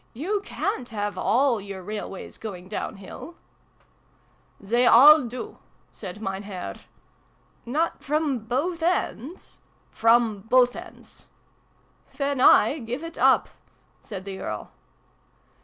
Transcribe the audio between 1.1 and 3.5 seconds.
all your railways going down hill?""